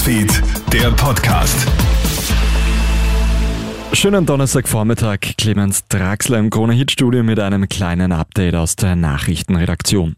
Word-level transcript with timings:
Newsfeed, 0.00 0.42
der 0.72 0.90
Podcast. 0.92 1.68
Schönen 3.92 4.24
Donnerstagvormittag, 4.24 5.18
Clemens 5.36 5.86
Draxler 5.88 6.38
im 6.38 6.48
Krone-Hit-Studio 6.48 7.22
mit 7.22 7.38
einem 7.38 7.68
kleinen 7.68 8.10
Update 8.10 8.54
aus 8.54 8.76
der 8.76 8.96
Nachrichtenredaktion. 8.96 10.16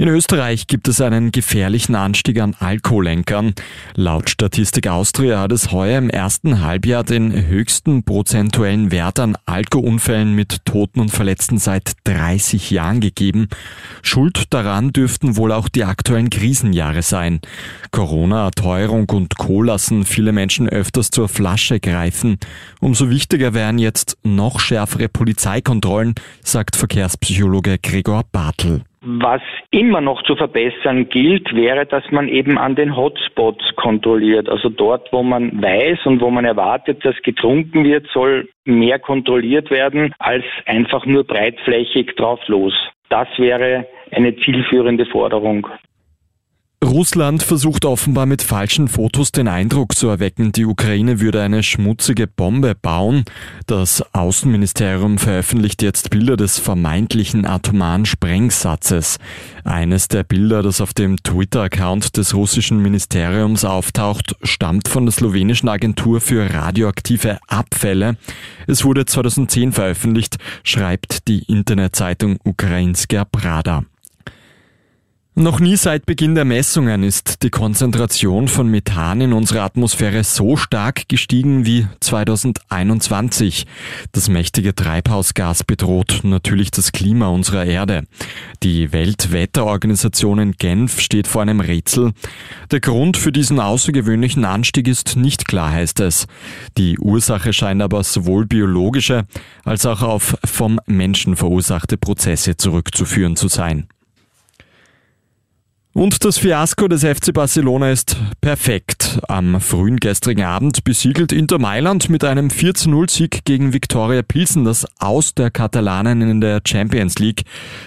In 0.00 0.06
Österreich 0.06 0.68
gibt 0.68 0.86
es 0.86 1.00
einen 1.00 1.32
gefährlichen 1.32 1.96
Anstieg 1.96 2.40
an 2.40 2.54
Alkoholenkern. 2.56 3.54
Laut 3.96 4.30
Statistik 4.30 4.86
Austria 4.86 5.40
hat 5.40 5.50
es 5.50 5.72
heuer 5.72 5.98
im 5.98 6.08
ersten 6.08 6.60
Halbjahr 6.60 7.02
den 7.02 7.48
höchsten 7.48 8.04
prozentuellen 8.04 8.92
Wert 8.92 9.18
an 9.18 9.36
Alkoholunfällen 9.46 10.36
mit 10.36 10.64
Toten 10.64 11.00
und 11.00 11.10
Verletzten 11.10 11.58
seit 11.58 11.94
30 12.04 12.70
Jahren 12.70 13.00
gegeben. 13.00 13.48
Schuld 14.02 14.44
daran 14.50 14.92
dürften 14.92 15.36
wohl 15.36 15.50
auch 15.50 15.68
die 15.68 15.82
aktuellen 15.82 16.30
Krisenjahre 16.30 17.02
sein. 17.02 17.40
Corona, 17.90 18.52
Teuerung 18.52 19.10
und 19.10 19.36
Co. 19.36 19.62
lassen 19.62 20.04
viele 20.04 20.30
Menschen 20.30 20.68
öfters 20.68 21.10
zur 21.10 21.28
Flasche 21.28 21.80
greifen. 21.80 22.38
Umso 22.78 23.10
wichtiger 23.10 23.52
wären 23.52 23.80
jetzt 23.80 24.16
noch 24.22 24.60
schärfere 24.60 25.08
Polizeikontrollen, 25.08 26.14
sagt 26.44 26.76
Verkehrspsychologe 26.76 27.78
Gregor 27.78 28.22
Bartel. 28.30 28.84
Was 29.00 29.42
immer 29.70 30.00
noch 30.00 30.22
zu 30.24 30.34
verbessern 30.34 31.08
gilt, 31.08 31.54
wäre, 31.54 31.86
dass 31.86 32.02
man 32.10 32.28
eben 32.28 32.58
an 32.58 32.74
den 32.74 32.96
Hotspots 32.96 33.64
kontrolliert. 33.76 34.48
Also 34.48 34.68
dort, 34.68 35.12
wo 35.12 35.22
man 35.22 35.62
weiß 35.62 36.04
und 36.06 36.20
wo 36.20 36.30
man 36.30 36.44
erwartet, 36.44 37.04
dass 37.04 37.16
getrunken 37.22 37.84
wird, 37.84 38.08
soll 38.12 38.48
mehr 38.64 38.98
kontrolliert 38.98 39.70
werden 39.70 40.12
als 40.18 40.44
einfach 40.66 41.06
nur 41.06 41.24
breitflächig 41.24 42.16
drauf 42.16 42.40
los. 42.48 42.74
Das 43.08 43.28
wäre 43.38 43.86
eine 44.10 44.36
zielführende 44.36 45.06
Forderung. 45.06 45.68
Russland 46.88 47.42
versucht 47.42 47.84
offenbar 47.84 48.24
mit 48.24 48.40
falschen 48.40 48.88
Fotos 48.88 49.30
den 49.30 49.46
Eindruck 49.46 49.94
zu 49.94 50.08
erwecken, 50.08 50.52
die 50.52 50.64
Ukraine 50.64 51.20
würde 51.20 51.42
eine 51.42 51.62
schmutzige 51.62 52.26
Bombe 52.26 52.74
bauen. 52.74 53.24
Das 53.66 54.02
Außenministerium 54.14 55.18
veröffentlicht 55.18 55.82
jetzt 55.82 56.08
Bilder 56.08 56.38
des 56.38 56.58
vermeintlichen 56.58 57.44
atomaren 57.44 58.06
Sprengsatzes. 58.06 59.18
Eines 59.64 60.08
der 60.08 60.22
Bilder, 60.22 60.62
das 60.62 60.80
auf 60.80 60.94
dem 60.94 61.22
Twitter-Account 61.22 62.16
des 62.16 62.34
russischen 62.34 62.80
Ministeriums 62.80 63.66
auftaucht, 63.66 64.34
stammt 64.42 64.88
von 64.88 65.04
der 65.04 65.12
slowenischen 65.12 65.68
Agentur 65.68 66.22
für 66.22 66.54
radioaktive 66.54 67.38
Abfälle. 67.48 68.16
Es 68.66 68.82
wurde 68.82 69.04
2010 69.04 69.72
veröffentlicht, 69.72 70.38
schreibt 70.64 71.28
die 71.28 71.42
Internetzeitung 71.52 72.38
Ukrainska 72.44 73.26
Prada. 73.26 73.84
Noch 75.38 75.60
nie 75.60 75.76
seit 75.76 76.04
Beginn 76.04 76.34
der 76.34 76.44
Messungen 76.44 77.04
ist 77.04 77.44
die 77.44 77.50
Konzentration 77.50 78.48
von 78.48 78.66
Methan 78.66 79.20
in 79.20 79.32
unserer 79.32 79.62
Atmosphäre 79.62 80.24
so 80.24 80.56
stark 80.56 81.08
gestiegen 81.08 81.64
wie 81.64 81.86
2021. 82.00 83.64
Das 84.10 84.28
mächtige 84.28 84.74
Treibhausgas 84.74 85.62
bedroht 85.62 86.22
natürlich 86.24 86.72
das 86.72 86.90
Klima 86.90 87.28
unserer 87.28 87.64
Erde. 87.64 88.02
Die 88.64 88.90
Weltwetterorganisation 88.90 90.40
in 90.40 90.52
Genf 90.54 90.98
steht 90.98 91.28
vor 91.28 91.42
einem 91.42 91.60
Rätsel. 91.60 92.14
Der 92.72 92.80
Grund 92.80 93.16
für 93.16 93.30
diesen 93.30 93.60
außergewöhnlichen 93.60 94.44
Anstieg 94.44 94.88
ist 94.88 95.14
nicht 95.14 95.46
klar, 95.46 95.70
heißt 95.70 96.00
es. 96.00 96.26
Die 96.78 96.98
Ursache 96.98 97.52
scheint 97.52 97.80
aber 97.80 98.02
sowohl 98.02 98.44
biologische 98.44 99.24
als 99.64 99.86
auch 99.86 100.02
auf 100.02 100.36
vom 100.44 100.80
Menschen 100.86 101.36
verursachte 101.36 101.96
Prozesse 101.96 102.56
zurückzuführen 102.56 103.36
zu 103.36 103.46
sein. 103.46 103.86
Und 105.94 106.24
das 106.24 106.38
Fiasko 106.38 106.86
des 106.86 107.02
FC 107.02 107.32
Barcelona 107.32 107.90
ist 107.90 108.16
perfekt. 108.40 109.18
Am 109.26 109.60
frühen 109.60 109.96
gestrigen 109.96 110.44
Abend 110.44 110.84
besiegelt 110.84 111.32
Inter 111.32 111.58
Mailand 111.58 112.08
mit 112.10 112.24
einem 112.24 112.48
4-0-Sieg 112.48 113.44
gegen 113.44 113.72
Viktoria 113.72 114.22
Pilsen 114.22 114.64
das 114.64 114.86
Aus 115.00 115.34
der 115.34 115.50
Katalanen 115.50 116.20
in 116.22 116.40
der 116.40 116.60
Champions 116.64 117.18
League. 117.18 117.42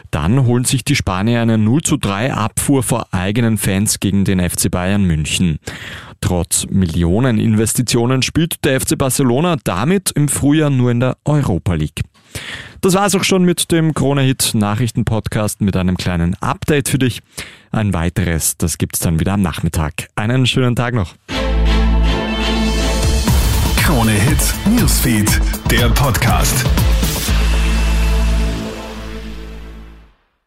Dann 0.09 0.45
holen 0.45 0.65
sich 0.65 0.83
die 0.83 0.95
Spanier 0.95 1.41
eine 1.41 1.55
0-3 1.57 2.31
Abfuhr 2.31 2.83
vor 2.83 3.07
eigenen 3.11 3.57
Fans 3.57 3.99
gegen 3.99 4.25
den 4.25 4.39
FC 4.39 4.69
Bayern 4.69 5.03
München. 5.03 5.59
Trotz 6.21 6.65
Millioneninvestitionen 6.69 8.23
spielt 8.23 8.65
der 8.65 8.81
FC 8.81 8.97
Barcelona 8.97 9.57
damit 9.63 10.11
im 10.11 10.27
Frühjahr 10.27 10.69
nur 10.69 10.91
in 10.91 10.99
der 10.99 11.17
Europa 11.23 11.75
League. 11.75 12.01
Das 12.81 12.95
war's 12.95 13.13
auch 13.13 13.23
schon 13.23 13.43
mit 13.43 13.71
dem 13.71 13.93
Krone-Hit 13.93 14.55
Nachrichten-Podcast 14.55 15.61
mit 15.61 15.77
einem 15.77 15.97
kleinen 15.97 16.35
Update 16.41 16.89
für 16.89 16.97
dich. 16.97 17.21
Ein 17.71 17.93
weiteres, 17.93 18.57
das 18.57 18.79
gibt's 18.79 18.97
dann 18.97 19.19
wieder 19.19 19.33
am 19.33 19.43
Nachmittag. 19.43 20.07
Einen 20.15 20.47
schönen 20.47 20.75
Tag 20.75 20.95
noch. 20.95 21.13
Krone-Hit 23.77 24.55
Newsfeed, 24.65 25.39
der 25.69 25.89
Podcast. 25.89 26.65